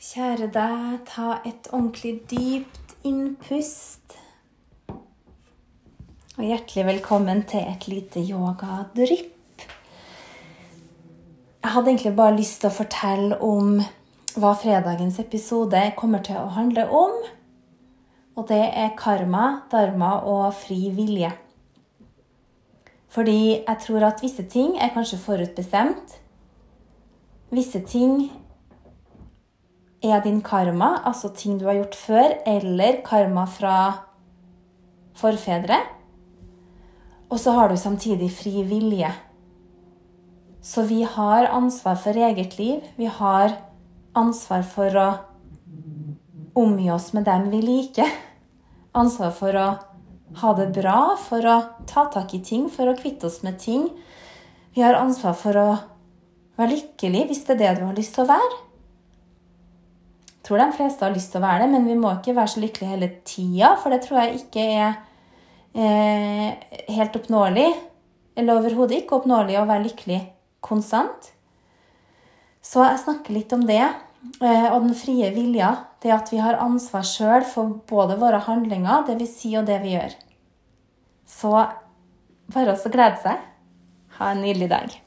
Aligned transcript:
Kjære 0.00 0.46
deg, 0.48 1.02
ta 1.04 1.42
et 1.44 1.66
ordentlig 1.76 2.22
dypt 2.30 2.94
innpust. 3.04 4.14
Og 4.88 6.40
hjertelig 6.40 6.86
velkommen 6.86 7.42
til 7.44 7.66
et 7.68 7.84
lite 7.84 8.22
yogadrypp. 8.24 9.66
Jeg 11.60 11.74
hadde 11.74 11.92
egentlig 11.92 12.14
bare 12.16 12.38
lyst 12.38 12.62
til 12.62 12.70
å 12.70 12.78
fortelle 12.78 13.40
om 13.44 13.76
hva 14.40 14.56
fredagens 14.56 15.20
episode 15.20 15.84
kommer 16.00 16.24
til 16.24 16.40
å 16.40 16.48
handle 16.56 16.88
om. 16.88 17.20
Og 18.40 18.48
det 18.48 18.64
er 18.72 18.96
karma, 18.96 19.66
dharma 19.68 20.16
og 20.24 20.54
fri 20.64 20.86
vilje. 20.96 21.34
Fordi 23.12 23.40
jeg 23.58 23.80
tror 23.84 24.08
at 24.14 24.24
visse 24.24 24.48
ting 24.48 24.78
er 24.80 24.96
kanskje 24.96 25.20
forutbestemt. 25.28 26.22
Visse 27.52 27.84
ting 27.84 28.30
er 30.02 30.20
din 30.24 30.40
karma, 30.40 31.02
altså 31.04 31.28
ting 31.36 31.58
du 31.60 31.66
har 31.68 31.76
gjort 31.76 31.96
før, 31.98 32.36
eller 32.48 33.00
karma 33.04 33.44
fra 33.44 33.74
forfedre. 35.20 35.80
Og 37.30 37.38
så 37.38 37.52
har 37.54 37.68
du 37.68 37.76
samtidig 37.76 38.30
fri 38.32 38.62
vilje. 38.66 39.10
Så 40.62 40.84
vi 40.88 41.02
har 41.02 41.50
ansvar 41.52 41.96
for 42.00 42.16
eget 42.16 42.58
liv. 42.58 42.80
Vi 42.96 43.06
har 43.06 43.54
ansvar 44.16 44.64
for 44.66 44.96
å 44.96 45.08
omgi 46.58 46.90
oss 46.92 47.12
med 47.16 47.28
dem 47.28 47.48
vi 47.52 47.60
liker. 47.64 48.08
Ansvar 48.96 49.30
for 49.36 49.56
å 49.56 49.68
ha 50.40 50.54
det 50.58 50.70
bra, 50.74 51.14
for 51.20 51.46
å 51.46 51.60
ta 51.86 52.08
tak 52.12 52.34
i 52.34 52.42
ting, 52.44 52.68
for 52.72 52.90
å 52.90 52.96
kvitte 52.98 53.28
oss 53.28 53.40
med 53.46 53.60
ting. 53.62 53.86
Vi 54.74 54.82
har 54.82 54.98
ansvar 54.98 55.36
for 55.38 55.56
å 55.60 55.68
være 56.58 56.74
lykkelig 56.74 57.28
hvis 57.28 57.46
det 57.46 57.56
er 57.56 57.62
det 57.62 57.78
du 57.78 57.86
har 57.86 57.96
lyst 57.96 58.16
til 58.16 58.26
å 58.26 58.32
være 58.32 58.69
tror 60.50 60.58
de 60.58 60.72
fleste 60.74 61.06
har 61.06 61.14
lyst 61.14 61.30
til 61.30 61.38
å 61.38 61.46
være 61.46 61.62
det, 61.62 61.70
men 61.70 61.86
vi 61.86 61.94
må 61.98 62.10
ikke 62.16 62.34
være 62.34 62.50
så 62.50 62.60
lykkelige 62.64 62.94
hele 62.96 63.08
tida, 63.28 63.74
for 63.78 63.94
det 63.94 64.02
tror 64.02 64.18
jeg 64.18 64.40
ikke 64.40 64.64
er 64.66 64.96
eh, 65.78 66.70
helt 66.90 67.18
oppnåelig. 67.20 67.68
Eller 68.40 68.58
overhodet 68.58 68.98
ikke 68.98 69.20
oppnåelig 69.20 69.60
å 69.60 69.66
være 69.68 69.84
lykkelig 69.84 70.20
konstant. 70.64 71.30
Så 72.64 72.82
jeg 72.82 73.02
snakker 73.04 73.36
litt 73.36 73.54
om 73.54 73.62
det. 73.68 73.84
Eh, 74.42 74.66
og 74.72 74.82
den 74.88 74.96
frie 74.98 75.30
vilja. 75.36 75.70
Det 76.02 76.10
at 76.14 76.32
vi 76.32 76.40
har 76.42 76.58
ansvar 76.60 77.06
sjøl 77.06 77.46
for 77.46 77.78
både 77.88 78.18
våre 78.18 78.40
handlinger, 78.42 79.06
det 79.06 79.20
vi 79.20 79.28
sier, 79.30 79.60
og 79.62 79.70
det 79.70 79.78
vi 79.84 79.94
gjør. 79.94 80.16
Så 81.30 81.54
bare 82.50 82.74
å 82.74 82.92
glede 82.92 83.22
seg. 83.22 83.46
Ha 84.18 84.34
en 84.34 84.42
nydelig 84.42 84.70
dag. 84.72 84.98